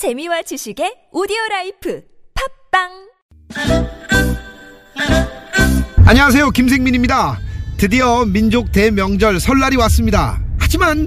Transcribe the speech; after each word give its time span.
재미와 0.00 0.40
지식의 0.40 1.12
오디오 1.12 1.36
라이프 1.50 2.00
팟빵 2.72 2.88
안녕하세요. 6.06 6.48
김생민입니다. 6.52 7.38
드디어 7.76 8.24
민족 8.24 8.72
대명절 8.72 9.40
설날이 9.40 9.76
왔습니다. 9.76 10.40
하지만 10.58 11.06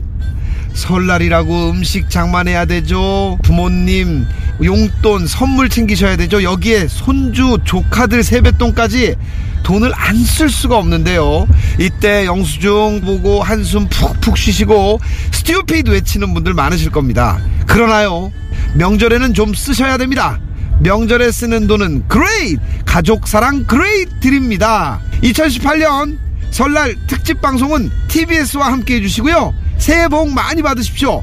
설날이라고 0.75 1.71
음식 1.71 2.11
장만해야 2.11 2.65
되죠. 2.65 3.39
부모님 3.43 4.27
용돈 4.63 5.25
선물 5.25 5.69
챙기셔야 5.69 6.15
되죠. 6.15 6.44
여기에 6.44 6.87
손주 6.87 7.57
조카들 7.63 8.21
세뱃돈까지 8.21 9.15
돈을 9.63 9.91
안 9.96 10.23
쓸 10.23 10.49
수가 10.49 10.78
없는데요. 10.78 11.47
이때 11.79 12.28
영수증 12.28 13.01
보고 13.03 13.41
한숨 13.41 13.87
푹푹 13.89 14.37
쉬시고 14.37 14.99
stupid 15.31 15.90
외치는 15.89 16.31
분들 16.35 16.53
많으실 16.53 16.91
겁니다. 16.91 17.39
그러나요. 17.66 18.31
명절에는 18.76 19.34
좀 19.34 19.53
쓰셔야 19.53 19.98
됩니다. 19.98 20.40
명절에 20.82 21.32
쓰는 21.32 21.68
돈은 21.68 22.08
great 22.08 22.59
가족 22.86 23.27
사랑 23.27 23.63
great 23.66 24.20
드립니다. 24.20 24.99
2018년 25.22 26.18
설날 26.52 26.96
특집 27.08 27.41
방송은 27.41 27.90
TBS와 28.08 28.72
함께 28.72 28.96
해주시고요. 28.96 29.54
새해 29.77 30.08
복 30.08 30.30
많이 30.32 30.62
받으십시오 30.62 31.22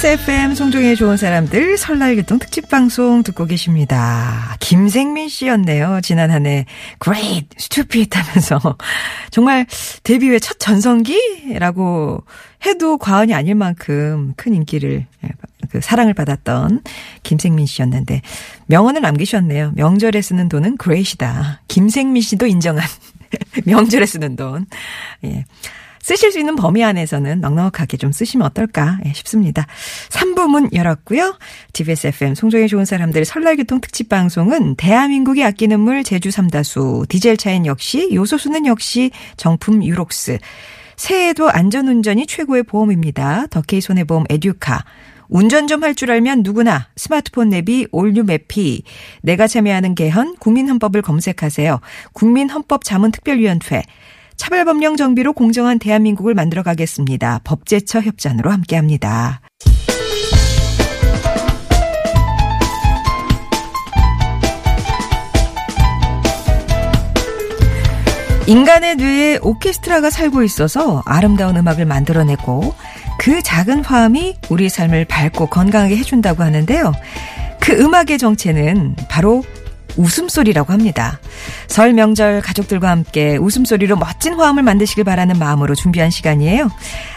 TBS 0.00 0.06
FM 0.06 0.54
송정의 0.54 0.96
좋은 0.96 1.18
사람들 1.18 1.76
설날 1.76 2.16
교통 2.16 2.38
특집 2.38 2.70
방송 2.70 3.22
듣고 3.22 3.44
계십니다. 3.44 4.56
김생민 4.58 5.28
씨였네요. 5.28 6.00
지난 6.02 6.30
한 6.30 6.46
해 6.46 6.64
Great, 7.04 7.48
Stupid 7.58 8.16
하면서 8.16 8.78
정말 9.30 9.66
데뷔 10.02 10.28
후에 10.28 10.38
첫 10.38 10.58
전성기라고 10.58 12.24
해도 12.64 12.96
과언이 12.96 13.34
아닐 13.34 13.54
만큼 13.54 14.32
큰 14.38 14.54
인기를 14.54 15.06
예, 15.24 15.28
그 15.70 15.82
사랑을 15.82 16.14
받았던 16.14 16.82
김생민 17.22 17.66
씨였는데 17.66 18.22
명언을 18.66 19.02
남기셨네요. 19.02 19.72
명절에 19.76 20.22
쓰는 20.22 20.48
돈은 20.48 20.78
Great이다. 20.82 21.60
김생민 21.68 22.22
씨도 22.22 22.46
인정한 22.46 22.86
명절에 23.66 24.06
쓰는 24.06 24.34
돈. 24.36 24.64
예. 25.24 25.44
쓰실 26.02 26.32
수 26.32 26.38
있는 26.38 26.56
범위 26.56 26.82
안에서는 26.82 27.40
넉넉하게 27.40 27.96
좀 27.96 28.10
쓰시면 28.12 28.46
어떨까 28.46 28.98
예, 29.06 29.12
싶습니다. 29.12 29.66
3부 30.08 30.48
문 30.48 30.68
열었고요. 30.72 31.38
TBS 31.72 32.08
FM 32.08 32.34
송정의 32.34 32.68
좋은 32.68 32.84
사람들 32.84 33.24
설날 33.24 33.56
교통 33.56 33.80
특집 33.80 34.08
방송은 34.08 34.76
대한민국이 34.76 35.44
아끼는 35.44 35.80
물 35.80 36.02
제주 36.04 36.30
삼다수 36.30 37.06
디젤 37.08 37.36
차인 37.36 37.66
역시 37.66 38.08
요소수는 38.12 38.66
역시 38.66 39.10
정품 39.36 39.84
유록스 39.84 40.38
새해에도 40.96 41.50
안전운전이 41.50 42.26
최고의 42.26 42.62
보험입니다. 42.64 43.46
덕케이 43.48 43.80
손해보험 43.80 44.24
에듀카 44.28 44.84
운전 45.28 45.66
좀 45.68 45.84
할 45.84 45.94
줄 45.94 46.10
알면 46.10 46.42
누구나 46.42 46.88
스마트폰 46.96 47.50
내비 47.50 47.86
올뉴 47.92 48.24
매피 48.24 48.82
내가 49.22 49.46
참여하는 49.46 49.94
개헌 49.94 50.36
국민헌법을 50.38 51.02
검색하세요. 51.02 51.80
국민헌법자문특별위원회 52.14 53.82
차별법령 54.40 54.96
정비로 54.96 55.34
공정한 55.34 55.78
대한민국을 55.78 56.32
만들어 56.32 56.62
가겠습니다. 56.62 57.40
법제처 57.44 58.00
협찬으로 58.00 58.50
함께합니다. 58.50 59.42
인간의 68.46 68.96
뇌에 68.96 69.38
오케스트라가 69.42 70.08
살고 70.08 70.42
있어서 70.42 71.02
아름다운 71.04 71.58
음악을 71.58 71.84
만들어내고 71.84 72.74
그 73.18 73.42
작은 73.42 73.84
화음이 73.84 74.36
우리 74.48 74.70
삶을 74.70 75.04
밝고 75.04 75.48
건강하게 75.48 75.98
해준다고 75.98 76.42
하는데요. 76.42 76.92
그 77.60 77.72
음악의 77.74 78.16
정체는 78.16 78.96
바로 79.10 79.44
웃음소리라고 80.00 80.72
합니다. 80.72 81.18
설 81.66 81.92
명절 81.92 82.42
가족들과 82.42 82.90
함께 82.90 83.36
웃음소리로 83.36 83.96
멋진 83.96 84.34
화음을 84.34 84.62
만드시길 84.62 85.04
바라는 85.04 85.38
마음으로 85.38 85.74
준비한 85.74 86.10
시간이에요. 86.10 86.70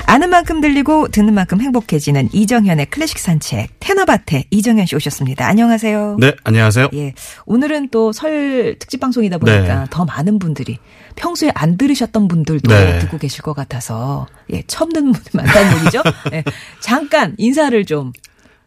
아는 0.06 0.30
만큼 0.30 0.62
들리고 0.62 1.08
듣는 1.10 1.34
만큼 1.34 1.62
행복해지는 1.62 2.30
이정현의 2.32 2.88
클래식 2.88 3.20
산책 3.20 3.70
테너밭에 3.80 4.46
이정현 4.50 4.86
씨 4.86 4.96
오셨습니다. 4.96 5.46
안녕하세요. 5.48 6.18
네, 6.20 6.34
안녕하세요. 6.44 6.90
예. 6.94 7.14
오늘은 7.46 7.90
또 7.90 8.12
설 8.14 8.76
특집 8.80 9.00
방송이다 9.00 9.38
보니까 9.40 9.80
네. 9.82 9.86
더 9.90 10.06
많은 10.06 10.38
분들이 10.38 10.78
평소에 11.16 11.52
안 11.56 11.78
들으셨던 11.78 12.28
분들도 12.28 12.70
네. 12.70 13.00
듣고 13.00 13.18
계실 13.18 13.42
것 13.42 13.54
같아서 13.54 14.28
예, 14.52 14.62
처음 14.68 14.92
듣는 14.92 15.12
분들 15.14 15.32
많다는 15.34 15.80
얘기죠. 15.80 16.04
예. 16.34 16.44
잠깐 16.80 17.34
인사를 17.38 17.84
좀 17.86 18.12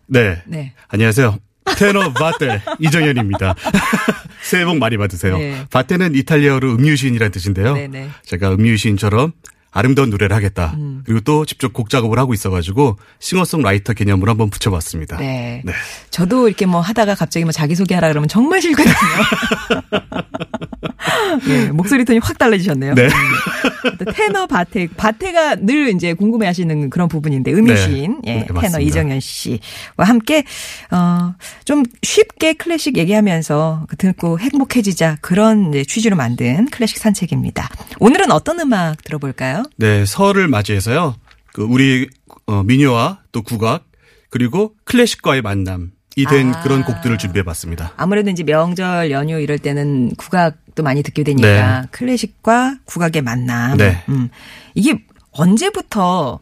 네. 0.06 0.42
네. 0.46 0.72
안녕하세요. 0.88 1.38
테너 1.78 2.12
바테 2.12 2.62
이정현입니다. 2.78 3.54
새해 4.42 4.64
복 4.64 4.78
많이 4.78 4.96
받으세요. 4.96 5.38
네. 5.38 5.64
바테는 5.70 6.14
이탈리아어로 6.14 6.74
음유시인이라는 6.74 7.32
뜻인데요. 7.32 7.74
네네. 7.74 8.10
제가 8.24 8.52
음유시인처럼 8.54 9.32
아름다운 9.76 10.10
노래를 10.10 10.34
하겠다. 10.34 10.74
그리고 11.04 11.20
또 11.20 11.44
직접 11.44 11.72
곡 11.72 11.90
작업을 11.90 12.18
하고 12.18 12.32
있어가지고 12.32 12.96
싱어송라이터 13.18 13.92
개념으로 13.92 14.30
한번 14.30 14.48
붙여봤습니다. 14.48 15.18
네. 15.18 15.62
네. 15.64 15.72
저도 16.10 16.48
이렇게 16.48 16.64
뭐 16.64 16.80
하다가 16.80 17.14
갑자기 17.14 17.44
뭐 17.44 17.52
자기소개하라 17.52 18.08
그러면 18.08 18.28
정말 18.28 18.62
싫거든요. 18.62 18.94
예, 21.48 21.66
목소리 21.72 22.04
톤이 22.04 22.18
확 22.22 22.38
달라지셨네요. 22.38 22.94
네. 22.94 23.04
음. 23.04 23.96
또 23.98 24.12
테너 24.12 24.46
바테, 24.46 24.88
바테가 24.88 25.56
늘 25.56 25.88
이제 25.94 26.14
궁금해 26.14 26.46
하시는 26.46 26.90
그런 26.90 27.08
부분인데, 27.08 27.52
음유시인, 27.52 28.22
네. 28.24 28.30
예, 28.30 28.34
네, 28.38 28.46
테너 28.46 28.54
맞습니다. 28.54 28.78
이정현 28.80 29.20
씨와 29.20 29.58
함께, 29.98 30.44
어, 30.90 31.34
좀 31.64 31.82
쉽게 32.02 32.54
클래식 32.54 32.96
얘기하면서 32.96 33.86
듣고 33.98 34.38
행복해지자 34.38 35.18
그런 35.20 35.72
취지로 35.86 36.16
만든 36.16 36.66
클래식 36.66 36.98
산책입니다. 36.98 37.68
오늘은 38.00 38.30
어떤 38.32 38.60
음악 38.60 39.02
들어볼까요? 39.04 39.62
네, 39.76 40.04
설을 40.04 40.48
맞이해서요. 40.48 41.16
그 41.52 41.62
우리 41.62 42.08
어, 42.46 42.62
민요와 42.62 43.20
또 43.32 43.42
국악 43.42 43.84
그리고 44.30 44.74
클래식과의 44.84 45.42
만남 45.42 45.92
이 46.18 46.24
된 46.24 46.54
아. 46.54 46.62
그런 46.62 46.82
곡들을 46.82 47.18
준비해봤습니다. 47.18 47.92
아무래도 47.98 48.30
이제 48.30 48.42
명절 48.42 49.10
연휴 49.10 49.38
이럴 49.38 49.58
때는 49.58 50.12
국악도 50.16 50.82
많이 50.82 51.02
듣게 51.02 51.22
되니까 51.24 51.80
네. 51.82 51.88
클래식과 51.90 52.78
국악의 52.86 53.20
만남. 53.22 53.76
네. 53.76 54.02
음. 54.08 54.30
이게 54.74 55.04
언제부터 55.32 56.40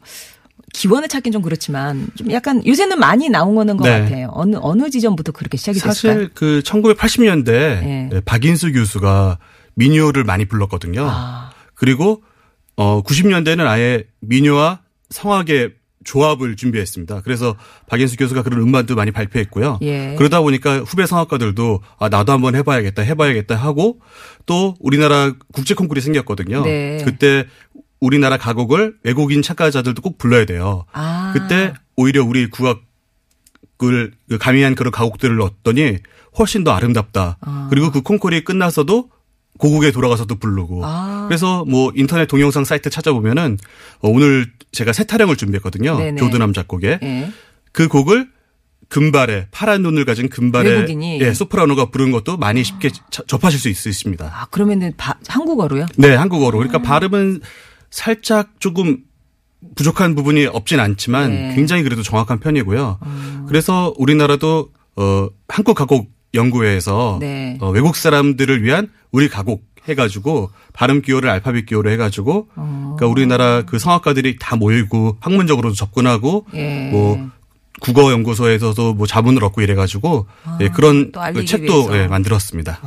기원을 0.72 1.08
찾긴 1.08 1.32
좀 1.32 1.42
그렇지만 1.42 2.06
좀 2.16 2.30
약간 2.30 2.64
요새는 2.64 2.98
많이 3.00 3.28
나온 3.28 3.54
거는 3.56 3.76
것 3.76 3.88
네. 3.88 4.00
같아요. 4.00 4.30
어느 4.32 4.56
어느 4.60 4.90
지점부터 4.90 5.32
그렇게 5.32 5.56
시작이 5.56 5.80
됐을까요? 5.80 6.14
사실 6.14 6.30
그 6.34 6.62
1980년대 6.64 7.44
네. 7.46 8.10
박인수 8.24 8.72
교수가 8.72 9.38
민요를 9.74 10.22
많이 10.22 10.44
불렀거든요. 10.44 11.04
아. 11.08 11.50
그리고 11.74 12.22
어 12.76 13.02
90년대는 13.02 13.66
아예 13.66 14.04
민요와 14.20 14.80
성악의 15.10 15.74
조합을 16.04 16.56
준비했습니다. 16.56 17.22
그래서 17.22 17.56
박인수 17.88 18.16
교수가 18.16 18.42
그런 18.42 18.60
음반도 18.60 18.94
많이 18.94 19.10
발표했고요. 19.10 19.78
예. 19.82 20.14
그러다 20.16 20.40
보니까 20.42 20.78
후배 20.80 21.06
성악가들도 21.06 21.80
아 21.98 22.08
나도 22.08 22.32
한번 22.32 22.54
해봐야겠다, 22.54 23.02
해봐야겠다 23.02 23.56
하고 23.56 24.00
또 24.46 24.74
우리나라 24.80 25.32
국제 25.52 25.74
콩쿠르이 25.74 26.02
생겼거든요. 26.02 26.62
네. 26.62 27.02
그때 27.04 27.46
우리나라 28.00 28.36
가곡을 28.36 28.96
외국인 29.02 29.40
착가자들도 29.40 30.02
꼭 30.02 30.18
불러야 30.18 30.44
돼요. 30.44 30.84
아. 30.92 31.32
그때 31.34 31.72
오히려 31.96 32.22
우리 32.22 32.50
국악을 32.50 34.12
그 34.28 34.38
가미한 34.38 34.74
그런 34.74 34.90
가곡들을 34.90 35.36
넣었더니 35.36 35.98
훨씬 36.38 36.64
더 36.64 36.72
아름답다. 36.72 37.38
그리고 37.70 37.90
그 37.90 38.02
콩쿠르이 38.02 38.44
끝나서도 38.44 39.08
고국에 39.58 39.92
돌아가서도 39.92 40.34
부르고. 40.36 40.80
아. 40.84 41.26
그래서 41.28 41.64
뭐 41.64 41.92
인터넷 41.94 42.26
동영상 42.26 42.64
사이트 42.64 42.90
찾아보면은 42.90 43.58
어, 44.00 44.08
오늘 44.08 44.50
제가 44.72 44.92
새 44.92 45.04
타령을 45.04 45.36
준비했거든요. 45.36 45.96
네네. 45.96 46.18
조드남 46.18 46.52
작곡에. 46.52 46.98
예. 47.02 47.30
그 47.72 47.88
곡을 47.88 48.28
금발에 48.88 49.48
파란 49.50 49.82
눈을 49.82 50.04
가진 50.04 50.28
외국인이? 50.70 51.20
예, 51.20 51.32
소프라노가 51.32 51.86
부른 51.90 52.10
것도 52.12 52.36
많이 52.36 52.62
쉽게 52.62 52.90
자- 53.10 53.22
접하실 53.26 53.58
수 53.74 53.88
있, 53.88 53.92
습니다 53.92 54.30
아 54.32 54.46
그러면은 54.50 54.92
바- 54.96 55.18
한국어로요? 55.26 55.86
네, 55.96 56.14
한국어로. 56.14 56.58
그러니까 56.58 56.82
발음은 56.82 57.40
살짝 57.90 58.50
조금 58.60 58.98
부족한 59.74 60.14
부분이 60.14 60.46
없진 60.46 60.78
않지만 60.80 61.30
네. 61.30 61.54
굉장히 61.54 61.82
그래도 61.82 62.02
정확한 62.02 62.38
편이고요. 62.40 62.98
그래서 63.48 63.94
우리나라도 63.96 64.70
어 64.96 65.28
한국 65.48 65.74
가곡 65.74 66.10
연구회에서 66.34 67.18
네. 67.20 67.56
어, 67.60 67.70
외국 67.70 67.96
사람들을 67.96 68.62
위한 68.62 68.90
우리 69.14 69.28
가곡 69.28 69.64
해가지고 69.88 70.50
발음 70.72 71.00
기호를 71.02 71.30
알파벳 71.30 71.66
기호로 71.66 71.88
해가지고 71.90 72.48
그러니까 72.54 73.06
우리나라 73.06 73.62
그 73.62 73.78
성악가들이 73.78 74.38
다 74.40 74.56
모이고 74.56 75.18
학문적으로도 75.20 75.76
접근하고 75.76 76.46
예. 76.54 76.90
뭐 76.90 77.30
국어 77.80 78.10
연구소에서도 78.10 78.94
뭐 78.94 79.06
자문을 79.06 79.44
얻고 79.44 79.60
이래가지고 79.60 80.26
예, 80.60 80.68
그런 80.68 81.12
그 81.12 81.44
책도. 81.44 81.96
예, 81.96 82.08
만들었습니다. 82.08 82.80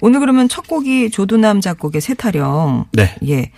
오늘 0.00 0.20
그러면 0.20 0.48
첫 0.48 0.68
곡이 0.68 1.10
조두남 1.10 1.60
작곡의 1.60 2.00
세타령. 2.00 2.86
네. 2.92 3.16
예. 3.28 3.50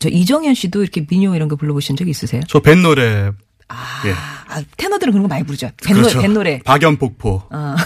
저 0.00 0.08
이정현 0.08 0.54
씨도 0.54 0.82
이렇게 0.82 1.06
민요 1.08 1.36
이런 1.36 1.48
거 1.48 1.54
불러보신 1.56 1.94
적 1.94 2.08
있으세요? 2.08 2.40
저 2.48 2.58
밴 2.60 2.82
노래 2.82 3.30
아, 3.68 4.02
예. 4.06 4.14
아, 4.50 4.62
테너들은 4.76 5.12
그런 5.12 5.22
거 5.22 5.28
많이 5.28 5.44
부르죠. 5.44 5.70
뱃 5.82 5.92
노래, 5.94 6.02
그렇죠. 6.02 6.20
뱃 6.20 6.30
노래. 6.30 6.58
박연폭포. 6.64 7.42
어. 7.50 7.76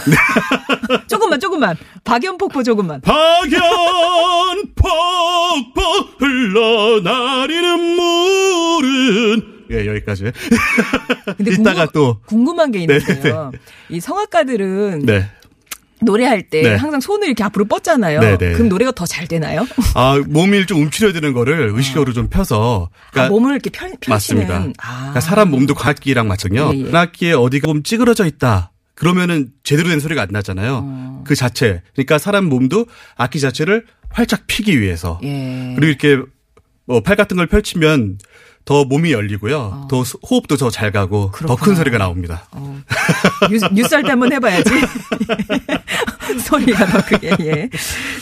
조금만, 1.07 1.39
조금만. 1.39 1.77
박연폭포 2.03 2.63
조금만. 2.63 3.01
박연폭포 3.01 4.89
흘러나리는 6.19 7.79
물은 7.95 9.55
예 9.71 9.85
여기까지. 9.87 10.31
근데 11.37 11.51
이따가 11.59 11.85
궁금, 11.85 11.93
또 11.93 12.19
궁금한 12.25 12.71
게 12.71 12.85
네, 12.85 12.97
있는데요. 12.97 13.51
이 13.89 13.99
성악가들은 13.99 15.05
네. 15.05 15.29
노래할 16.01 16.43
때 16.49 16.61
네. 16.61 16.75
항상 16.75 16.99
손을 16.99 17.27
이렇게 17.27 17.43
앞으로 17.43 17.65
뻗잖아요. 17.65 18.19
네, 18.19 18.37
네. 18.37 18.51
그럼 18.53 18.69
노래가 18.69 18.91
더 18.91 19.05
잘 19.05 19.27
되나요? 19.27 19.65
아 19.95 20.21
몸을 20.27 20.65
좀 20.65 20.81
움츠려드는 20.81 21.33
거를 21.33 21.71
의식적으로 21.73 22.11
좀 22.13 22.27
펴서. 22.29 22.89
아, 23.13 23.27
몸을 23.29 23.51
이렇게 23.53 23.69
펼, 23.69 23.89
펼치는. 24.01 24.09
맞습니다. 24.15 24.55
아. 24.77 24.97
그러니까 24.97 25.19
사람 25.21 25.51
몸도 25.51 25.73
관악기랑 25.73 26.27
마찬가지요. 26.27 26.71
예, 26.73 26.79
예. 26.87 26.91
관악기에 26.91 27.33
어디가 27.33 27.67
좀 27.67 27.83
찌그러져 27.83 28.25
있다. 28.25 28.71
그러면은 28.93 29.49
제대로 29.63 29.89
된 29.89 29.99
소리가 29.99 30.21
안 30.23 30.29
나잖아요. 30.31 30.81
어. 30.83 31.23
그 31.25 31.35
자체. 31.35 31.81
그러니까 31.93 32.17
사람 32.17 32.45
몸도 32.45 32.85
악기 33.15 33.39
자체를 33.39 33.85
활짝 34.09 34.43
피기 34.47 34.79
위해서. 34.81 35.19
예. 35.23 35.73
그리고 35.77 35.85
이렇게 36.05 36.29
뭐팔 36.87 37.15
같은 37.15 37.37
걸 37.37 37.47
펼치면 37.47 38.17
더 38.65 38.83
몸이 38.83 39.11
열리고요. 39.11 39.87
더 39.89 40.03
수- 40.03 40.17
호흡도 40.27 40.57
더 40.57 40.69
잘 40.71 40.91
가고 40.91 41.31
더 41.47 41.53
어. 41.53 41.55
큰 41.55 41.75
소리가 41.75 41.97
나옵니다. 41.99 42.47
어. 42.51 42.81
뉴스, 43.49 43.65
뉴스 43.71 43.93
할때 43.93 44.09
한번 44.09 44.33
해봐야지. 44.33 44.69
소리가 46.45 46.85
더 46.87 47.05
크게, 47.05 47.31
예. 47.41 47.69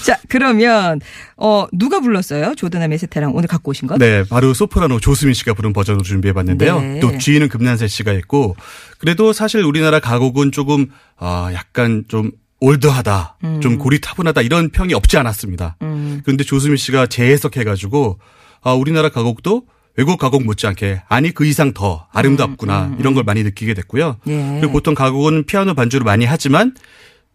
자, 0.06 0.18
그러면, 0.28 1.00
어, 1.38 1.66
누가 1.72 2.00
불렀어요? 2.00 2.54
조드남의 2.56 2.98
세태랑 2.98 3.34
오늘 3.36 3.48
갖고 3.48 3.72
오신 3.72 3.88
것? 3.88 3.98
네, 3.98 4.24
바로 4.26 4.54
소프라노 4.54 5.00
조수민 5.00 5.34
씨가 5.34 5.54
부른 5.54 5.74
버전으로 5.74 6.04
준비해봤는데요. 6.04 6.80
네. 6.82 7.00
또 7.00 7.18
뒤에는 7.18 7.48
금난세 7.50 7.88
씨가 7.88 8.12
있고, 8.14 8.56
그래도 8.98 9.34
사실 9.34 9.64
우리나라 9.64 10.00
가곡은 10.00 10.52
조금 10.52 10.88
아 11.18 11.50
약간 11.54 12.04
좀 12.08 12.32
올드하다, 12.60 13.38
좀 13.62 13.78
고리타분하다 13.78 14.42
이런 14.42 14.70
평이 14.70 14.94
없지 14.94 15.18
않았습니다. 15.18 15.78
음. 15.82 16.22
그런데 16.24 16.44
조수민 16.44 16.78
씨가 16.78 17.08
재해석해가지고 17.08 18.20
아 18.62 18.74
우리나라 18.74 19.10
가곡도 19.10 19.64
외국 19.96 20.18
가곡 20.18 20.44
못지않게 20.44 21.04
아니 21.08 21.32
그 21.32 21.46
이상 21.46 21.74
더 21.74 22.08
아름답구나 22.12 22.96
이런 23.00 23.14
걸 23.14 23.24
많이 23.24 23.44
느끼게 23.44 23.74
됐고요. 23.76 24.18
음, 24.28 24.56
예. 24.56 24.60
그리고 24.60 24.74
보통 24.74 24.96
가곡은 24.96 25.46
피아노 25.46 25.74
반주를 25.74 26.04
많이 26.04 26.26
하지만 26.26 26.74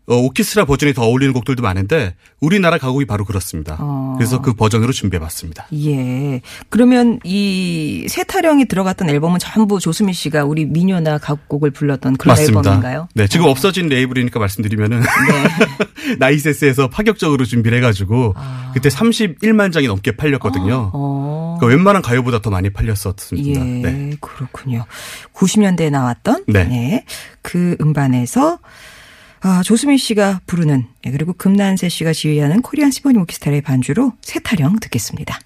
어, 0.08 0.16
오케스트라 0.16 0.64
버전이 0.64 0.94
더 0.94 1.02
어울리는 1.02 1.34
곡들도 1.34 1.62
많은데 1.62 2.14
우리나라 2.40 2.78
가곡이 2.78 3.05
바로 3.05 3.26
그렇습니다. 3.26 3.76
어. 3.78 4.14
그래서 4.16 4.40
그 4.40 4.55
버전으로 4.55 4.93
준비해봤습니다. 4.93 5.66
예. 5.84 6.40
그러면 6.70 7.20
이 7.25 8.06
세타령이 8.08 8.66
들어갔던 8.66 9.10
앨범은 9.10 9.38
전부 9.38 9.78
조수민 9.78 10.14
씨가 10.14 10.44
우리 10.44 10.64
미녀나 10.64 11.19
가곡을 11.19 11.72
불렀던 11.72 12.16
그런 12.16 12.38
앨범인가요? 12.38 13.08
네, 13.14 13.26
지금 13.26 13.46
어. 13.46 13.50
없어진 13.50 13.88
레이블이니까 13.88 14.38
말씀드리면은 14.38 15.00
네. 15.00 16.16
나이세스에서 16.19 16.88
파격적으로 16.88 17.44
준비를 17.44 17.76
해가지고 17.78 18.34
그때 18.72 18.88
31만 18.88 19.72
장이 19.72 19.88
넘게 19.88 20.16
팔렸거든요. 20.16 20.75
아. 20.75 20.90
어. 20.94 21.56
그러니까 21.58 21.76
웬만한 21.76 22.02
가요보다 22.02 22.40
더 22.40 22.49
많이 22.49 22.70
팔렸었습니다. 22.70 23.61
예, 23.61 23.62
네. 23.62 24.11
그렇군요. 24.20 24.87
90년대에 25.34 25.90
나왔던 25.90 26.44
네. 26.46 26.61
예, 26.70 27.04
그 27.43 27.76
음반에서 27.81 28.58
아, 29.40 29.62
조수민 29.62 29.99
씨가 29.99 30.40
부르는 30.46 30.87
예, 31.06 31.11
그리고 31.11 31.32
금난세 31.32 31.88
씨가 31.88 32.12
지휘하는 32.12 32.62
코리안 32.62 32.90
시포니 32.90 33.19
오케스트라의 33.19 33.62
반주로 33.62 34.12
세타령 34.23 34.81
듣겠습니다. 34.81 35.38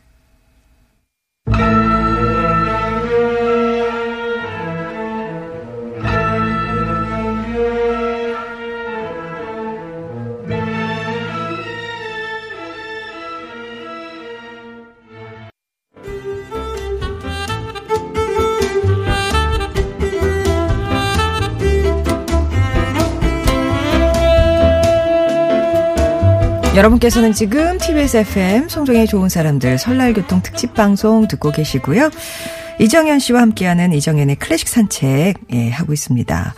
여러분께서는 26.74 27.34
지금 27.34 27.76
TBS 27.76 28.16
FM 28.18 28.68
송정의 28.70 29.06
좋은 29.06 29.28
사람들 29.28 29.76
설날 29.76 30.14
교통 30.14 30.40
특집 30.42 30.72
방송 30.72 31.28
듣고 31.28 31.52
계시고요. 31.52 32.10
이정현 32.80 33.18
씨와 33.18 33.42
함께하는 33.42 33.92
이정현의 33.92 34.36
클래식 34.36 34.68
산책 34.68 35.34
예, 35.52 35.68
하고 35.68 35.92
있습니다. 35.92 36.54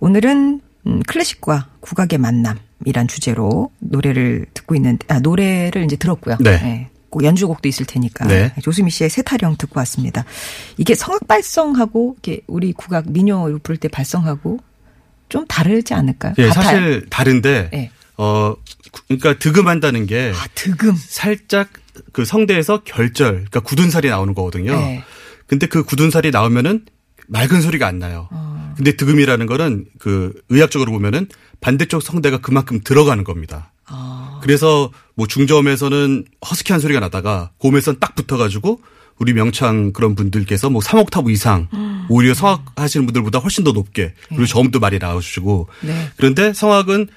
오늘은 0.00 0.60
음, 0.86 1.02
클래식과 1.06 1.68
국악의 1.80 2.18
만남이란 2.18 3.08
주제로 3.08 3.70
노래를 3.78 4.44
듣고 4.52 4.74
있는데 4.74 5.06
아 5.08 5.20
노래를 5.20 5.84
이제 5.84 5.96
들었고요. 5.96 6.36
네. 6.40 6.50
예, 6.50 6.88
꼭 7.08 7.24
연주곡도 7.24 7.66
있을 7.66 7.86
테니까 7.86 8.26
네. 8.26 8.52
조수미 8.60 8.90
씨의 8.90 9.08
세타령 9.08 9.56
듣고 9.56 9.80
왔습니다. 9.80 10.26
이게 10.76 10.94
성악 10.94 11.26
발성하고 11.26 12.16
이게 12.18 12.42
우리 12.46 12.74
국악 12.74 13.10
민요 13.10 13.58
부를 13.62 13.78
때 13.78 13.88
발성하고 13.88 14.58
좀 15.30 15.46
다르지 15.46 15.94
않을까요? 15.94 16.34
예, 16.36 16.48
같아요? 16.48 16.62
사실 16.62 17.06
다른데 17.08 17.70
예. 17.72 17.90
어 18.18 18.54
그러니까 19.08 19.38
득음한다는 19.38 20.06
게 20.06 20.32
아 20.34 20.46
득음. 20.54 20.94
살짝 20.96 21.68
그 22.12 22.24
성대에서 22.24 22.82
결절, 22.84 23.32
그러니까 23.32 23.60
굳은 23.60 23.90
살이 23.90 24.08
나오는 24.08 24.34
거거든요. 24.34 24.72
네. 24.72 25.02
근데 25.46 25.66
그 25.66 25.82
굳은 25.84 26.10
살이 26.10 26.30
나오면은 26.30 26.84
맑은 27.28 27.60
소리가 27.62 27.86
안 27.86 27.98
나요. 27.98 28.28
어. 28.30 28.74
근데 28.76 28.96
득음이라는 28.96 29.46
거는 29.46 29.86
그 29.98 30.32
의학적으로 30.48 30.92
보면은 30.92 31.28
반대쪽 31.60 32.02
성대가 32.02 32.38
그만큼 32.38 32.80
들어가는 32.84 33.24
겁니다. 33.24 33.72
아. 33.86 34.40
그래서 34.42 34.90
뭐 35.14 35.26
중저음에서는 35.26 36.24
허스키한 36.48 36.80
소리가 36.80 37.00
나다가 37.00 37.50
고음에서는 37.58 37.98
딱 38.00 38.14
붙어가지고 38.14 38.80
우리 39.18 39.32
명창 39.32 39.92
그런 39.92 40.14
분들께서 40.14 40.68
뭐 40.68 40.82
3옥타브 40.82 41.30
이상 41.30 41.68
음. 41.72 42.04
오히려 42.10 42.34
성악 42.34 42.64
하시는 42.76 43.06
분들보다 43.06 43.38
훨씬 43.38 43.64
더 43.64 43.72
높게 43.72 44.12
그리고 44.28 44.44
저음도 44.44 44.78
많이 44.78 44.98
나와주시고 44.98 45.68
네. 45.82 46.10
그런데 46.16 46.52
성악은 46.52 47.08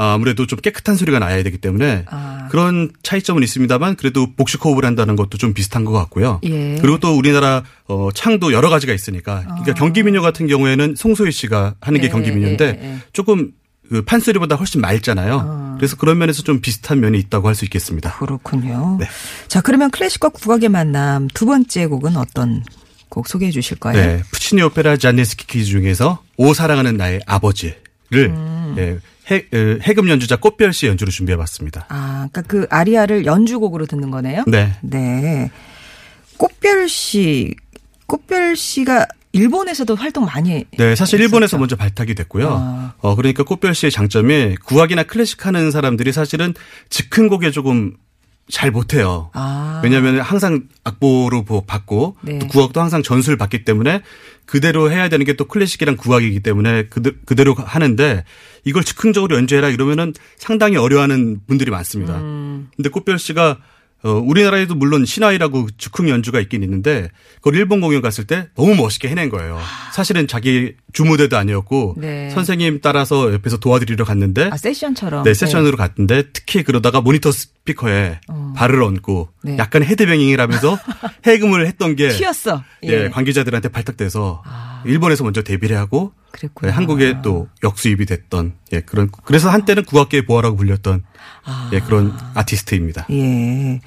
아무래도 0.00 0.46
좀 0.46 0.58
깨끗한 0.60 0.96
소리가 0.96 1.18
나야 1.18 1.42
되기 1.42 1.58
때문에 1.58 2.04
아. 2.08 2.48
그런 2.50 2.90
차이점은 3.02 3.42
있습니다만 3.42 3.96
그래도 3.96 4.28
복식 4.36 4.64
호흡을 4.64 4.84
한다는 4.84 5.16
것도 5.16 5.38
좀 5.38 5.54
비슷한 5.54 5.84
것 5.84 5.92
같고요. 5.92 6.40
예. 6.44 6.78
그리고 6.80 6.98
또 6.98 7.16
우리나라 7.16 7.62
어 7.86 8.10
창도 8.14 8.52
여러 8.52 8.70
가지가 8.70 8.92
있으니까 8.92 9.42
그러니까 9.42 9.74
경기민요 9.74 10.22
같은 10.22 10.46
경우에는 10.46 10.94
송소희 10.96 11.32
씨가 11.32 11.74
하는 11.80 12.00
게 12.00 12.06
네, 12.06 12.12
경기민요인데 12.12 12.64
예, 12.64 12.86
예, 12.86 12.92
예. 12.94 12.98
조금 13.12 13.52
그 13.88 14.02
판소리보다 14.02 14.56
훨씬 14.56 14.80
맑잖아요. 14.82 15.76
그래서 15.78 15.96
그런 15.96 16.18
면에서 16.18 16.42
좀 16.42 16.60
비슷한 16.60 17.00
면이 17.00 17.18
있다고 17.18 17.48
할 17.48 17.54
수 17.54 17.64
있겠습니다. 17.64 18.12
그렇군요. 18.18 18.98
네. 19.00 19.06
자, 19.48 19.60
그러면 19.60 19.90
클래식과 19.90 20.28
국악의 20.28 20.68
만남 20.68 21.28
두 21.28 21.46
번째 21.46 21.86
곡은 21.86 22.16
어떤 22.16 22.62
곡 23.08 23.26
소개해 23.28 23.50
주실 23.50 23.78
거예요? 23.78 23.98
네, 23.98 24.22
푸치니 24.30 24.60
오페라 24.62 24.96
잔네스키 24.96 25.46
퀴즈 25.46 25.66
중에서 25.70 26.22
오 26.36 26.52
사랑하는 26.52 26.96
나의 26.98 27.20
아버지를 27.26 27.76
음. 28.12 28.74
네, 28.76 28.98
해, 29.30 29.44
해금 29.82 30.08
연주자 30.08 30.36
꽃별 30.36 30.72
씨 30.72 30.86
연주로 30.86 31.10
준비해봤습니다. 31.10 31.86
아, 31.88 32.28
그러니까 32.32 32.42
그 32.42 32.66
아리아를 32.70 33.26
연주곡으로 33.26 33.86
듣는 33.86 34.10
거네요? 34.10 34.44
네. 34.46 34.72
네. 34.82 35.50
꽃별 36.36 36.88
씨, 36.88 37.54
꽃별 38.06 38.56
씨가 38.56 39.06
일본에서도 39.32 39.94
활동 39.94 40.24
많이 40.24 40.64
네, 40.78 40.94
사실 40.96 41.18
했었죠. 41.18 41.22
일본에서 41.22 41.58
먼저 41.58 41.76
발탁이 41.76 42.14
됐고요. 42.14 42.48
아. 42.50 42.94
어, 43.00 43.14
그러니까 43.14 43.42
꽃별 43.44 43.74
씨의 43.74 43.90
장점이 43.92 44.56
구악이나 44.64 45.02
클래식 45.02 45.44
하는 45.46 45.70
사람들이 45.70 46.12
사실은 46.12 46.54
즉흥 46.88 47.28
곡에 47.28 47.50
조금 47.50 47.94
잘 48.50 48.70
못해요. 48.70 49.28
아. 49.34 49.82
왜냐하면 49.84 50.20
항상 50.20 50.62
악보로 50.84 51.44
보- 51.44 51.60
받고 51.66 52.16
네. 52.22 52.38
또 52.38 52.46
구악도 52.46 52.80
항상 52.80 53.02
전수를 53.02 53.36
받기 53.36 53.64
때문에 53.66 54.00
그대로 54.48 54.90
해야 54.90 55.08
되는 55.08 55.24
게 55.24 55.34
또 55.38 55.44
클래식이랑 55.44 55.96
구악이기 55.96 56.40
때문에 56.40 56.88
그대, 56.88 57.12
그대로 57.24 57.54
하는데 57.54 58.24
이걸 58.64 58.82
즉흥적으로 58.82 59.36
연주해라 59.36 59.68
이러면은 59.68 60.12
상당히 60.36 60.76
어려워하는 60.76 61.40
분들이 61.46 61.70
많습니다. 61.70 62.18
음. 62.18 62.68
근데 62.76 62.90
꽃별 62.90 63.18
씨가 63.18 63.58
어, 64.04 64.10
우리나라에도 64.10 64.76
물론 64.76 65.04
신화이라고 65.04 65.68
즉흥 65.76 66.08
연주가 66.08 66.38
있긴 66.40 66.62
있는데 66.62 67.10
그걸 67.36 67.56
일본 67.56 67.80
공연 67.80 68.00
갔을 68.00 68.24
때 68.24 68.48
너무 68.54 68.76
멋있게 68.76 69.08
해낸 69.08 69.28
거예요. 69.28 69.58
사실은 69.92 70.28
자기 70.28 70.74
주무대도 70.92 71.36
아니었고 71.36 71.96
네. 71.98 72.30
선생님 72.30 72.80
따라서 72.80 73.32
옆에서 73.32 73.56
도와드리러 73.56 74.04
갔는데 74.04 74.50
아, 74.52 74.56
세션처럼. 74.56 75.24
네, 75.24 75.34
세션으로 75.34 75.76
갔는데 75.76 76.24
특히 76.32 76.62
그러다가 76.62 77.00
모니터 77.00 77.32
스피커에 77.32 78.20
발을 78.54 78.82
얹고 78.82 79.30
네. 79.42 79.58
약간 79.58 79.82
헤드뱅잉을 79.82 80.40
하면서 80.40 80.78
해금을 81.26 81.66
했던 81.66 81.96
게 81.96 82.10
튀었어. 82.10 82.62
예, 82.84 83.08
관계자들한테 83.08 83.68
발탁돼서 83.68 84.42
일본에서 84.84 85.24
먼저 85.24 85.42
데뷔를 85.42 85.76
하고 85.76 86.12
그랬구나. 86.30 86.70
네, 86.70 86.74
한국에 86.74 87.16
또 87.22 87.48
역수입이 87.64 88.06
됐던 88.06 88.54
예 88.72 88.80
그런 88.80 89.10
그래서 89.24 89.50
한때는 89.50 89.84
국악계의 89.84 90.24
보아라고 90.26 90.56
불렸던 90.56 91.02
아. 91.44 91.70
예 91.72 91.80
그런 91.80 92.12
아티스트입니다. 92.34 93.06
예. 93.10 93.80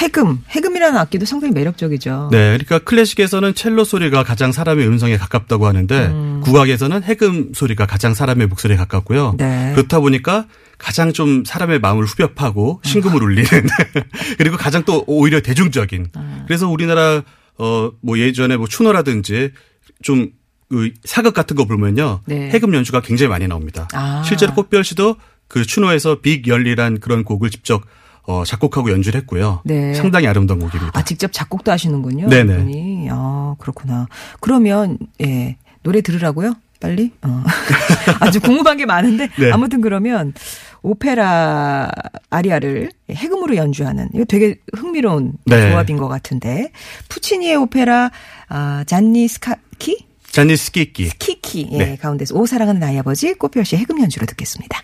해금, 0.00 0.42
해금이라는 0.48 0.98
악기도 0.98 1.26
상당히 1.26 1.52
매력적이죠. 1.54 2.30
네, 2.32 2.58
그러니까 2.58 2.80
클래식에서는 2.80 3.54
첼로 3.54 3.84
소리가 3.84 4.24
가장 4.24 4.50
사람의 4.50 4.86
음성에 4.86 5.16
가깝다고 5.16 5.66
하는데 5.66 6.06
음. 6.06 6.40
국악에서는 6.44 7.02
해금 7.04 7.52
소리가 7.54 7.86
가장 7.86 8.12
사람의 8.12 8.48
목소리에 8.48 8.76
가깝고요. 8.76 9.36
네. 9.38 9.72
그렇다 9.74 10.00
보니까 10.00 10.46
가장 10.78 11.12
좀 11.12 11.44
사람의 11.44 11.78
마음을 11.78 12.04
후벼파고 12.04 12.80
신금을 12.84 13.22
울리는 13.22 13.44
그리고 14.38 14.56
가장 14.56 14.82
또 14.84 15.04
오히려 15.06 15.40
대중적인. 15.40 16.08
아. 16.14 16.44
그래서 16.46 16.68
우리나라 16.68 17.22
어뭐 17.58 18.18
예전에 18.18 18.56
뭐 18.56 18.66
추노라든지 18.66 19.52
좀 20.02 20.30
그 20.68 20.90
사극 21.04 21.34
같은 21.34 21.56
거 21.56 21.64
보면요. 21.64 22.20
네. 22.26 22.50
해금 22.50 22.74
연주가 22.74 23.00
굉장히 23.00 23.30
많이 23.30 23.46
나옵니다. 23.46 23.86
아. 23.92 24.22
실제로 24.24 24.52
꽃별 24.54 24.84
씨도 24.84 25.16
그 25.48 25.64
추노에서 25.64 26.20
빅 26.20 26.46
열리란 26.46 27.00
그런 27.00 27.24
곡을 27.24 27.50
직접 27.50 27.82
어 28.24 28.44
작곡하고 28.44 28.90
연주를 28.90 29.20
했고요. 29.20 29.62
네. 29.64 29.94
상당히 29.94 30.26
아름다운 30.26 30.58
곡입니다. 30.58 30.98
아, 30.98 31.04
직접 31.04 31.32
작곡도 31.32 31.70
하시는군요. 31.70 32.28
네네. 32.28 32.54
이분이. 32.54 33.08
아, 33.12 33.54
그렇구나. 33.60 34.08
그러면, 34.40 34.98
예, 35.22 35.56
노래 35.84 36.00
들으라고요? 36.00 36.54
빨리? 36.80 37.12
어. 37.22 37.44
아주 38.18 38.40
궁금한 38.40 38.78
게 38.78 38.84
많은데. 38.84 39.28
네. 39.38 39.52
아무튼 39.52 39.80
그러면 39.80 40.34
오페라 40.82 41.88
아리아를 42.28 42.90
해금으로 43.10 43.54
연주하는, 43.54 44.08
이거 44.12 44.24
되게 44.24 44.56
흥미로운 44.76 45.34
네. 45.44 45.70
조합인 45.70 45.96
것 45.96 46.08
같은데. 46.08 46.72
푸치니의 47.08 47.54
오페라, 47.54 48.10
아, 48.48 48.82
잔니 48.88 49.28
스카키? 49.28 50.04
잔니 50.32 50.56
스키키. 50.56 51.10
키키. 51.18 51.68
예, 51.72 51.78
네. 51.78 51.96
가운데서 51.96 52.34
오 52.34 52.44
사랑하는 52.44 52.82
나의 52.82 52.98
아버지 52.98 53.34
꽃별 53.34 53.64
씨 53.64 53.76
해금 53.76 54.00
연주로 54.02 54.26
듣겠습니다. 54.26 54.82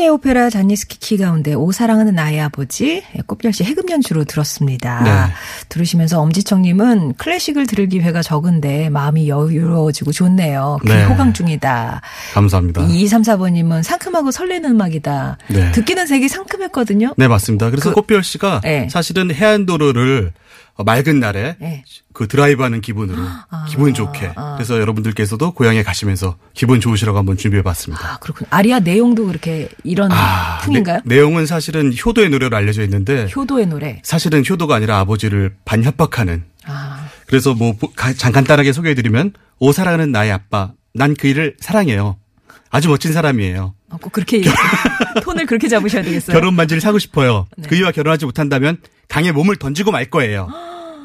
푸치니의 0.00 0.08
오페라 0.08 0.50
잔니스키키 0.50 1.18
가운데 1.18 1.54
오 1.54 1.70
사랑하는 1.72 2.14
나의 2.14 2.40
아버지 2.40 3.02
예, 3.16 3.20
꽃별 3.26 3.52
씨 3.52 3.64
해금 3.64 3.88
연주로 3.90 4.24
들었습니다. 4.24 5.02
네. 5.02 5.32
들으시면서 5.68 6.20
엄지청님은 6.20 7.14
클래식을 7.14 7.66
들을 7.66 7.86
기회가 7.88 8.22
적은데 8.22 8.88
마음이 8.90 9.28
여유로워지고 9.28 10.12
좋네요. 10.12 10.78
귀 10.82 10.88
네. 10.88 11.04
호강 11.04 11.32
중이다. 11.34 12.00
감사합니다. 12.32 12.82
2234번님은 12.86 13.82
상큼하고 13.82 14.30
설레는 14.30 14.70
음악이다. 14.72 15.38
네. 15.48 15.72
듣기는 15.72 16.06
되게 16.06 16.28
상큼했거든요. 16.28 17.14
네, 17.16 17.28
맞습니다. 17.28 17.70
그래서 17.70 17.90
그- 17.90 17.94
꽃별 17.96 18.22
씨가 18.24 18.60
네. 18.64 18.88
사실은 18.90 19.32
해안도로를 19.34 20.32
어, 20.34 20.40
맑은 20.78 21.20
날에 21.20 21.56
네. 21.60 21.84
그 22.12 22.26
드라이브하는 22.26 22.80
기분으로 22.80 23.22
기분 23.68 23.92
좋게 23.94 24.32
그래서 24.56 24.78
여러분들께서도 24.80 25.52
고향에 25.52 25.82
가시면서 25.82 26.36
기분 26.54 26.80
좋으시라고 26.80 27.18
한번 27.18 27.36
준비해 27.36 27.62
봤습니다. 27.62 28.14
아, 28.14 28.18
그렇군요. 28.18 28.48
아리아 28.50 28.78
내용도 28.80 29.26
그렇게 29.26 29.68
이런 29.84 30.10
풍인가요? 30.62 31.00
네, 31.04 31.16
내용은 31.16 31.46
사실은 31.46 31.92
효도의 31.94 32.30
노래로 32.30 32.56
알려져 32.56 32.82
있는데 32.84 33.28
효도의 33.34 33.66
노래. 33.66 34.00
사실은 34.04 34.42
효도가 34.48 34.74
아니라 34.76 34.98
아버지를 35.00 35.54
반협박하는 35.64 36.44
아, 36.66 37.08
그래서 37.26 37.54
뭐 37.54 37.74
잠깐 38.16 38.32
간단하게 38.32 38.72
소개해드리면 38.72 39.32
오 39.58 39.72
사랑하는 39.72 40.12
나의 40.12 40.32
아빠 40.32 40.72
난 40.94 41.14
그 41.14 41.28
일을 41.28 41.56
사랑해요. 41.60 42.16
아주 42.70 42.88
멋진 42.88 43.12
사람이에요. 43.12 43.74
어, 43.90 43.96
꼭 44.00 44.12
그렇게 44.12 44.38
얘기- 44.38 44.48
톤을 45.22 45.46
그렇게 45.46 45.68
잡으셔야 45.68 46.02
되겠어요. 46.02 46.34
결혼 46.34 46.56
반지를 46.56 46.80
사고 46.80 46.98
싶어요. 46.98 47.46
네. 47.56 47.68
그이와 47.68 47.90
결혼하지 47.90 48.24
못한다면 48.26 48.78
강에 49.08 49.32
몸을 49.32 49.56
던지고 49.56 49.90
말 49.90 50.06
거예요. 50.06 50.48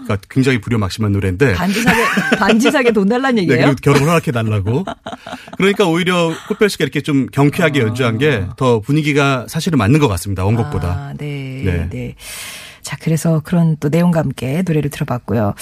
그러니까 0.03 0.17
굉장히 0.29 0.61
불효막심한 0.61 1.11
노래인데. 1.13 1.55
반지 1.55 1.81
사게 1.81 2.03
반지 2.37 2.69
사게 2.69 2.91
돈 2.91 3.09
달라는 3.09 3.35
네, 3.37 3.41
얘기예요? 3.41 3.65
그리고 3.73 3.75
결혼을 3.81 4.07
허락해 4.07 4.31
달라고. 4.31 4.85
그러니까 5.57 5.85
오히려 5.87 6.31
꽃별 6.47 6.69
씨가 6.69 6.83
이렇게 6.83 7.01
좀 7.01 7.25
경쾌하게 7.31 7.79
연주한 7.81 8.19
게 8.19 8.45
더 8.57 8.79
분위기가 8.81 9.45
사실은 9.49 9.79
맞는 9.79 9.99
것 9.99 10.07
같습니다. 10.09 10.45
원곡보다. 10.45 10.87
아, 10.87 11.13
네, 11.17 11.61
네. 11.65 11.89
네. 11.89 12.15
자, 12.83 12.95
그래서 13.01 13.41
그런 13.43 13.77
또 13.79 13.89
내용과 13.89 14.19
함께 14.19 14.61
노래를 14.61 14.91
들어봤고요. 14.91 15.55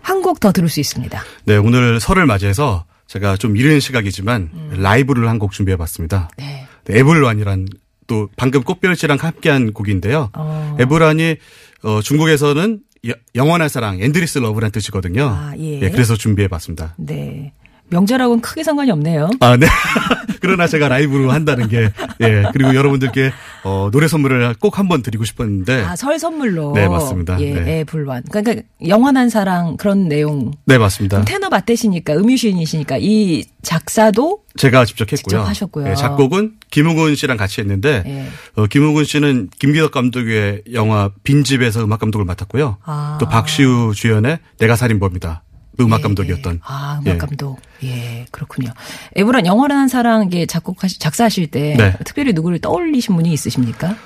한 0.00 0.22
곡 0.22 0.40
더 0.40 0.50
들을 0.52 0.70
수 0.70 0.80
있습니다. 0.80 1.22
네, 1.44 1.56
오늘 1.58 2.00
설을 2.00 2.24
맞이해서 2.24 2.86
제가 3.10 3.36
좀 3.36 3.56
이른 3.56 3.80
시각이지만 3.80 4.50
라이브를 4.78 5.28
한 5.28 5.40
곡 5.40 5.50
준비해 5.52 5.76
봤습니다. 5.76 6.28
네. 6.36 6.66
에블란이란 6.88 7.66
또 8.06 8.28
방금 8.36 8.62
꽃별 8.62 8.94
씨랑 8.94 9.18
함께한 9.20 9.72
곡인데요. 9.72 10.30
어. 10.36 10.76
에블란이 10.78 11.36
어, 11.82 12.00
중국에서는 12.02 12.80
여- 13.08 13.14
영원한 13.34 13.68
사랑, 13.68 14.00
Endless 14.00 14.38
Love란 14.38 14.70
뜻이거든요. 14.70 15.24
아, 15.28 15.54
예. 15.58 15.88
그래서 15.90 16.14
준비해 16.16 16.46
봤습니다. 16.48 16.94
네. 16.98 17.52
명절하고는 17.90 18.40
크게 18.40 18.62
상관이 18.62 18.90
없네요. 18.90 19.30
아, 19.40 19.56
네. 19.56 19.66
그러나 20.40 20.66
제가 20.66 20.88
라이브로 20.88 21.30
한다는 21.30 21.68
게, 21.68 21.90
예. 22.22 22.44
그리고 22.52 22.74
여러분들께, 22.74 23.30
어, 23.64 23.90
노래 23.92 24.08
선물을 24.08 24.54
꼭 24.58 24.78
한번 24.78 25.02
드리고 25.02 25.24
싶었는데. 25.24 25.84
아, 25.84 25.96
설 25.96 26.18
선물로. 26.18 26.72
네, 26.74 26.88
맞습니다. 26.88 27.38
예, 27.40 27.52
네. 27.52 27.80
애 27.80 27.84
불완. 27.84 28.22
그러니까 28.30 28.62
영원한 28.86 29.28
사랑 29.28 29.76
그런 29.76 30.08
내용. 30.08 30.52
네, 30.64 30.78
맞습니다. 30.78 31.24
테너 31.24 31.50
맞대시니까 31.50 32.14
음유시인이시니까 32.14 32.96
이 33.00 33.44
작사도 33.62 34.44
제가 34.56 34.86
직접 34.86 35.04
했고요. 35.04 35.16
직접 35.16 35.46
하셨고요. 35.46 35.90
예, 35.90 35.94
작곡은 35.94 36.54
김웅훈 36.70 37.16
씨랑 37.16 37.36
같이 37.36 37.60
했는데, 37.60 38.02
예. 38.06 38.26
어, 38.56 38.66
김웅훈 38.66 39.04
씨는 39.04 39.50
김기덕 39.58 39.90
감독의 39.90 40.62
영화 40.72 41.10
빈집에서 41.22 41.84
음악 41.84 42.00
감독을 42.00 42.24
맡았고요. 42.24 42.78
아. 42.84 43.18
또 43.20 43.28
박시우 43.28 43.92
주연의 43.94 44.38
내가 44.58 44.76
살인범이다. 44.76 45.42
그 45.80 45.84
음악 45.84 46.00
예, 46.00 46.02
감독이었던. 46.02 46.54
예. 46.56 46.58
아, 46.62 47.00
예. 47.06 47.10
음악 47.10 47.26
감독. 47.26 47.58
예, 47.82 48.26
그렇군요. 48.30 48.70
에브란 49.16 49.46
영원한 49.46 49.88
사랑 49.88 50.28
게 50.28 50.44
작곡하시 50.44 50.98
작사하실 50.98 51.50
때 51.50 51.74
네. 51.78 51.96
특별히 52.04 52.34
누구를 52.34 52.58
떠올리신 52.58 53.16
분이 53.16 53.32
있으십니까? 53.32 53.96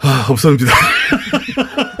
아, 0.00 0.26
없습니다. 0.28 0.72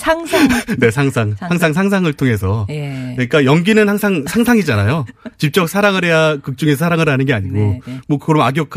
상상. 0.00 0.48
네, 0.78 0.90
상상. 0.90 1.34
항상 1.38 1.72
상상을 1.72 2.10
통해서. 2.14 2.66
예. 2.70 3.12
그러니까 3.14 3.44
연기는 3.44 3.88
항상 3.88 4.24
상상이잖아요. 4.26 5.04
직접 5.38 5.68
사랑을 5.68 6.04
해야 6.04 6.36
극 6.36 6.56
중에서 6.56 6.78
사랑을 6.78 7.08
하는 7.08 7.26
게 7.26 7.34
아니고 7.34 7.54
네, 7.54 7.80
네. 7.86 8.00
뭐 8.08 8.18
그럼 8.18 8.42
악역 8.42 8.70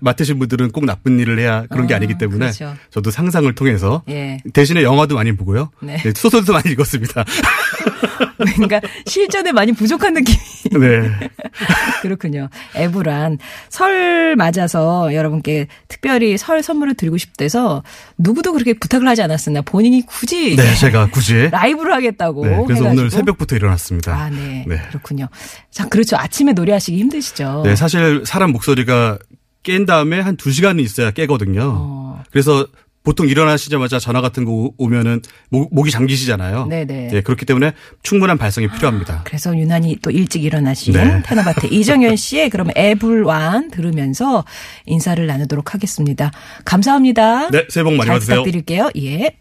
맡으신 0.00 0.38
분들은 0.38 0.70
꼭 0.70 0.84
나쁜 0.84 1.18
일을 1.18 1.38
해야 1.38 1.66
그런 1.70 1.86
게 1.86 1.94
아, 1.94 1.96
아니기 1.96 2.18
때문에 2.18 2.38
그렇죠. 2.46 2.74
저도 2.90 3.10
상상을 3.10 3.52
통해서 3.54 4.02
예. 4.08 4.38
대신에 4.52 4.82
영화도 4.82 5.14
많이 5.14 5.32
보고요. 5.32 5.70
네. 5.80 5.96
네, 5.96 6.12
소설도 6.14 6.52
많이 6.52 6.70
읽었습니다. 6.72 7.24
뭔가 8.58 8.80
실전에 9.06 9.52
많이 9.52 9.72
부족한 9.72 10.14
느낌이. 10.14 10.38
네. 10.78 11.10
그렇군요. 12.02 12.48
에브란 12.74 13.38
설 13.68 14.36
맞아서 14.36 15.14
여러분께 15.14 15.66
특별히 15.88 16.36
설 16.38 16.62
선물을 16.62 16.94
드리고 16.94 17.18
싶대서 17.18 17.82
누구도 18.18 18.52
그렇게 18.52 18.74
부탁을 18.74 19.06
하지 19.08 19.22
않았으나 19.22 19.62
본인이 19.62 20.04
굳이 20.06 20.56
네, 20.56 20.74
제가 20.76 21.10
굳이 21.10 21.48
라이브를 21.50 21.92
하겠다고 21.94 22.44
네, 22.46 22.50
그래서 22.66 22.84
해가지고. 22.84 23.00
오늘 23.00 23.10
새벽부터 23.10 23.56
일어났습니다. 23.56 24.14
아, 24.14 24.30
네. 24.30 24.64
네. 24.66 24.80
그렇군요. 24.88 25.28
자, 25.70 25.88
그렇죠. 25.88 26.16
아침에 26.16 26.52
노래하시기 26.52 26.98
힘드시죠. 26.98 27.62
네, 27.64 27.76
사실 27.76 28.22
사람 28.24 28.52
목소리가 28.52 29.18
깬 29.62 29.86
다음에 29.86 30.20
한두 30.20 30.50
시간은 30.50 30.82
있어야 30.82 31.10
깨거든요. 31.10 31.60
어. 31.64 32.22
그래서 32.30 32.66
보통 33.02 33.28
일어나시자마자 33.28 33.98
전화 33.98 34.20
같은 34.20 34.44
거 34.44 34.52
오- 34.52 34.74
오면은 34.76 35.22
목, 35.48 35.74
목이 35.74 35.90
잠기시잖아요. 35.90 36.66
네네. 36.66 37.08
네, 37.08 37.20
그렇기 37.22 37.46
때문에 37.46 37.72
충분한 38.02 38.36
발성이 38.36 38.68
필요합니다. 38.68 39.22
그래서 39.24 39.56
유난히 39.56 39.96
또 40.02 40.10
일찍 40.10 40.44
일어나신 40.44 40.92
네. 40.92 41.22
테너바테 41.24 41.68
이정현 41.68 42.16
씨의 42.16 42.50
그러면 42.50 42.72
에블완 42.76 43.70
들으면서 43.70 44.44
인사를 44.86 45.26
나누도록 45.26 45.72
하겠습니다. 45.74 46.30
감사합니다. 46.64 47.50
네, 47.50 47.66
새해 47.70 47.84
복 47.84 47.94
많이 47.94 48.06
잘 48.06 48.14
받으세요. 48.16 48.36
부탁드릴게요. 48.42 48.90
예. 48.98 49.36